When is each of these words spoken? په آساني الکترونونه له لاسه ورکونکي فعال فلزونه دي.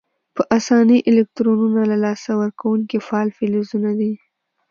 په 0.35 0.41
آساني 0.57 0.99
الکترونونه 1.09 1.81
له 1.91 1.97
لاسه 2.05 2.31
ورکونکي 2.41 2.97
فعال 3.07 3.29
فلزونه 3.37 3.91
دي. 3.99 4.13